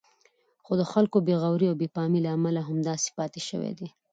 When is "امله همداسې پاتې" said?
2.37-3.39